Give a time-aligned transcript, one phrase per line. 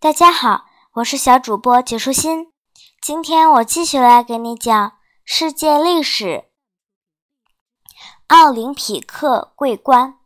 [0.00, 0.64] 大家好，
[0.94, 2.52] 我是小主播解舒心。
[3.02, 4.92] 今天我继续来给你讲
[5.24, 6.44] 世界历史。
[8.28, 10.18] 奥林匹克桂冠。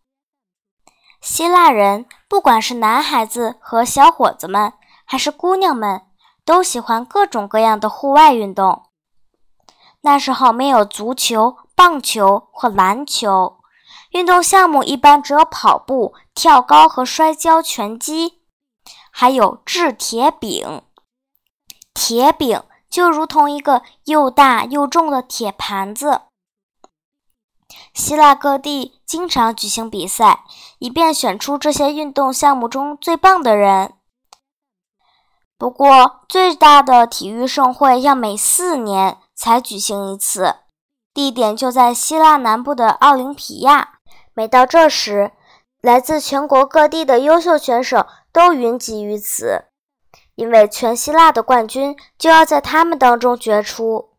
[1.20, 4.72] 希腊人不管是男孩子和小伙子们，
[5.04, 6.02] 还是姑娘们，
[6.44, 8.84] 都喜欢各种各样的户外运动。
[10.02, 13.58] 那时候没有足球、棒球或篮球，
[14.12, 18.37] 运动项目一般只有跑步、跳高和摔跤、拳击，
[19.20, 20.80] 还有掷铁饼。
[21.92, 26.20] 铁饼就如同一个又大又重的铁盘子。
[27.92, 30.44] 希腊各地经常举行比赛，
[30.78, 33.94] 以便选出这些运动项目中最棒的人。
[35.58, 40.54] 不过，最大的体育盛会要每四年才举行一次，
[41.12, 43.98] 地点就在希腊南部的奥林匹亚。
[44.32, 45.32] 每到这时，
[45.80, 48.06] 来自全国各地的优秀选手
[48.38, 49.64] 都云集于此，
[50.36, 54.10] 因为全希腊的冠军就要在他们当中决出。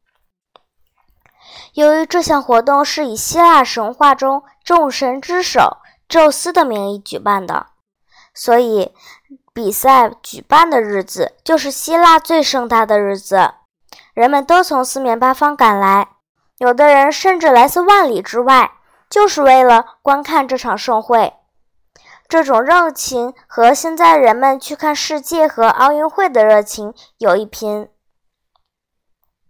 [1.71, 5.77] 由于这项活动是以希腊神话中众神之首
[6.09, 7.67] 宙斯的名义举办的，
[8.33, 8.93] 所以。
[9.51, 13.55] 比赛举办的日子就是希腊最盛大的日子，
[14.13, 16.07] 人们都从四面八方赶来，
[16.59, 18.71] 有的人甚至来自万里之外，
[19.09, 21.33] 就是为了观看这场盛会。
[22.29, 27.89] 这种热情和现在人们去看世界和奥运会的热情有一拼。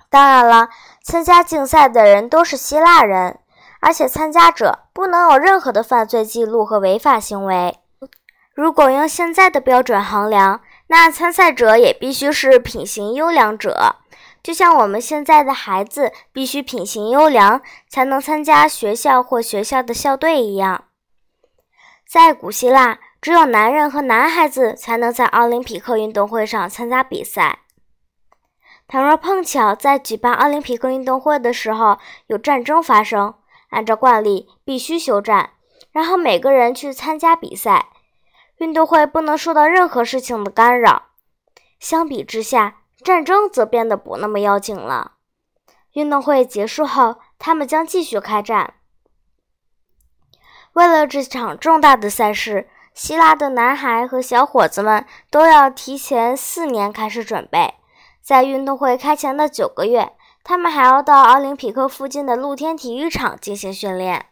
[0.10, 0.70] 当然了，
[1.04, 3.40] 参加竞赛的人都是希腊人，
[3.82, 7.78] 而且参加者不能有任何的犯罪记录和违法行为。
[8.56, 13.98] 如果用现在的标准衡量，那参赛者也必须是品行优良者，
[14.42, 20.86] 就像我们现在的孩子必须品行优良才能参加学校或学校的校队一样。
[22.12, 27.60] 在古希腊，只有男人和男孩子才能在奥林匹克运动会上参加比赛。
[28.88, 33.36] 倘若碰巧在举办奥林匹克运动会的时候有战争发生，
[33.70, 35.52] 按照惯例必须休战，
[35.92, 37.90] 然后每个人去参加比赛。
[38.58, 41.10] 运动会不能受到任何事情的干扰。
[41.80, 45.12] 相比之下，战争则变得不那么要紧了。
[45.94, 48.74] 运动会结束后，他们将继续开战。
[50.74, 57.76] 为了这场重大的赛事，希腊的男孩和小伙子们都要提前四年开始准备。
[58.22, 60.14] 在运动会开前的九个月，
[60.44, 64.28] 他们还要到奥林匹克附近的露天体育场进行训练。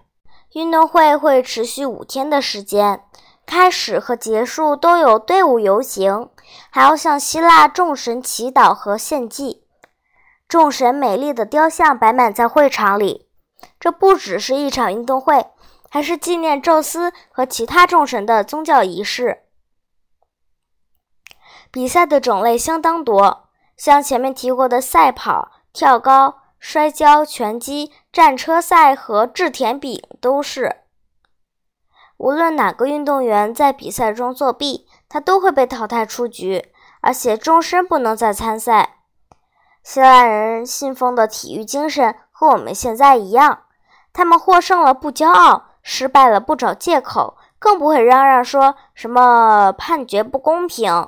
[0.53, 3.01] 运动会会持续五天的时间。
[3.45, 6.29] 开始和结束都有队伍游行，
[6.69, 9.63] 还要向希腊众神祈祷和献祭。
[10.49, 13.29] 众神美丽的雕像摆满在会场里。
[13.79, 15.47] 这不只是一场运动会，
[15.89, 19.43] 还是纪念宙斯和其他众神的宗教仪式。
[21.71, 30.77] 比赛的种类相当多，像前面提过的赛跑、跳高、摔跤、拳击、战车赛和掷甜饼都是。
[32.17, 36.71] 无论哪个运动员在比赛中作弊，他都会被淘汰出局，
[37.01, 38.95] 而且终身不能再参赛。
[39.83, 43.65] 希腊人信奉的体育精神和我们现在一样，
[44.11, 51.07] 他们获胜了不骄傲，失败了不找借口，更不会嚷嚷说什么判决不公平。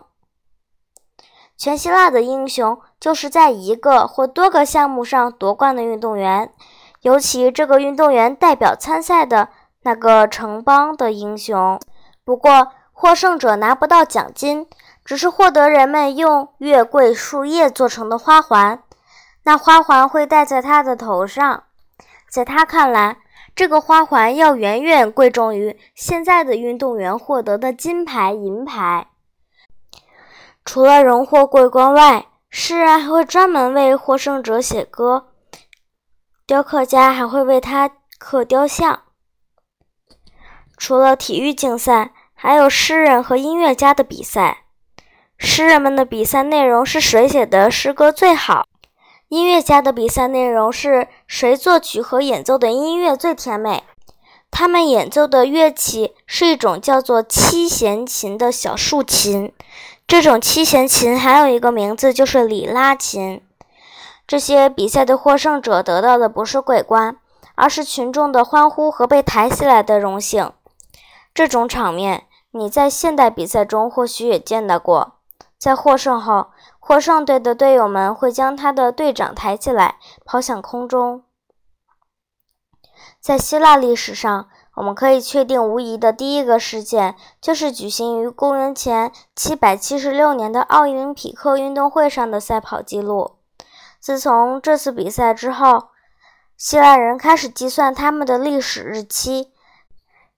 [1.57, 6.53] 全希腊的英雄就是在一个或多个项目上夺冠的运动员，
[7.01, 9.49] 尤其这个运动员代表参赛的。
[9.83, 11.79] 那个城邦的英雄，
[12.25, 14.67] 不过获胜者拿不到奖金，
[15.05, 18.83] 只是获得人们用月桂树叶做成的花环。
[19.43, 21.63] 那花环会戴在他的头上，
[22.29, 23.19] 在他看来，
[23.59, 29.07] 这个花环要远远贵重于现在的运动员获得的金牌、银牌。
[30.63, 35.31] 除了荣获桂冠外，诗人还会专门为获胜者写歌，
[36.47, 39.01] 雕刻家还会为他刻雕像。
[40.77, 44.59] 除了体育竞赛，还有诗人和音乐家的比赛。
[45.37, 48.68] 诗人们的比赛内容是谁写的诗歌最好；
[49.29, 53.83] 音乐家的比赛内容是谁作曲和演奏的音乐最甜美。
[54.49, 59.53] 他们演奏的乐器是一种叫做七弦琴的小竖琴。
[60.07, 63.43] 这种七弦琴还有一个名字，就是里拉琴。
[64.25, 67.15] 这些比赛的获胜者得到的不是桂冠，
[67.53, 70.51] 而是群众的欢呼和被抬起来的荣幸。
[71.35, 75.13] 这种场面，你在现代比赛中或许也见到过。
[75.59, 76.47] 在获胜后，
[76.89, 81.23] 获胜队的队友们会将他的队长抬起来，抛向空中。
[83.21, 93.35] 在希腊历史上，我们可以确定，无疑的第一个事件就是举行于公元前776年的奥林匹克运动会上的赛跑记录。
[93.99, 95.89] 自从这次比赛之后，
[96.57, 99.53] 希腊人开始计算他们的历史日期，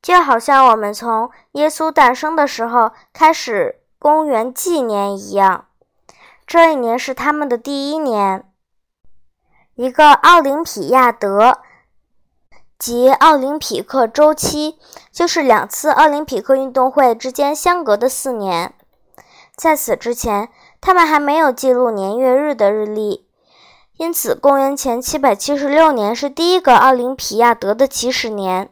[0.01, 5.67] 就好像我们从耶稣诞生的时候开始公元纪年一样。
[6.53, 8.43] 这一年是他们的第一年。
[9.75, 11.59] 一个奥林匹亚德。
[12.77, 14.77] 即奥林匹克周期，
[15.13, 18.73] 就是两次奥林匹克运动会之间相隔的四年。
[19.55, 20.49] 在此之前，
[20.81, 23.29] 他们还没有记录年月日的日历，
[23.95, 28.69] 因此公元前776年是第一个奥林匹亚德的起始年。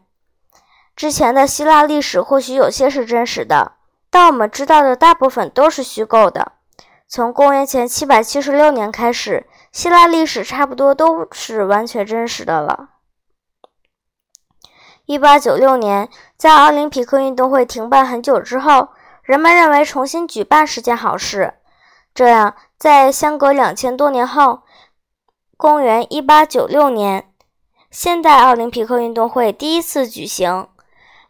[0.98, 3.78] 之前的希腊历史或许有些是真实的，
[4.10, 6.52] 但我们知道的大部分都是虚构的。
[7.10, 12.90] 从公元前776年开始，希腊历史差不多都是完全真实的了。
[15.06, 16.08] 一八九六年，
[16.38, 18.90] 在奥林匹克运动会停办很久之后，
[19.24, 21.56] 人们认为重新举办是件好事。
[22.14, 24.62] 这样，在相隔两千多年后，
[25.58, 27.34] 公元一八九六年，
[27.90, 30.68] 现代奥林匹克运动会第一次举行。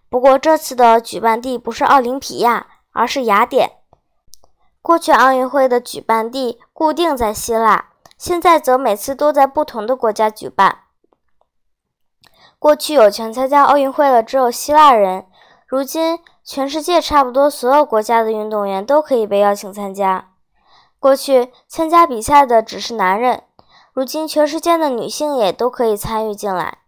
[0.10, 3.79] 不过，这次的举办地不是奥林匹亚，而是雅典。
[4.90, 10.80] 过去奥运会的举办地固定在希腊，现在则每次都在不同的国家举办。
[12.58, 15.28] 过去有权参加奥运会的只有希腊人，
[15.68, 20.32] 如今全世界差不多所有国家的运动员都可以被邀请参加。
[21.00, 23.44] 过去参加比赛的只是男人，
[23.94, 26.80] 如今全世界的女性也都可以参与进来。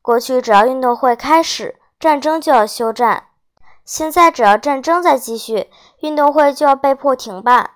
[0.00, 3.24] 过去只要运动会开始，战争就要休战；
[3.84, 5.68] 现在只要战争在继续，
[6.02, 7.70] 运动会就要被迫停办。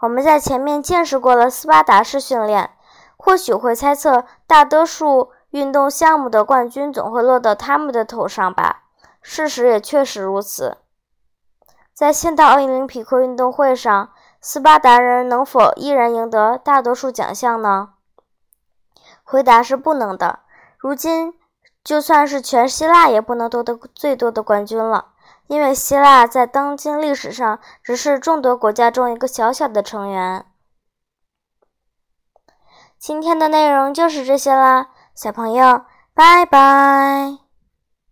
[0.00, 2.70] 我们在前面见识过了斯巴达式训练，
[3.16, 5.32] 或许会猜测大多数。
[5.50, 8.82] 运动项目的冠军总会落到他们的头上吧？
[9.22, 10.78] 事实也确实如此。
[11.94, 14.10] 在现代奥林匹克运动会上，
[14.40, 17.90] 斯巴达人能否依然赢得大多数奖项呢？
[19.22, 20.40] 回答是不能的。
[20.76, 21.32] 如今，
[21.82, 25.12] 就算是全希腊也不能夺得最多的冠军了，
[25.48, 30.44] 因为希腊在当今历史上只是众多国家中一个小小的成员。
[32.98, 34.88] 今天的内容就是这些啦。
[35.14, 35.84] 小朋友，
[36.14, 37.45] 拜拜。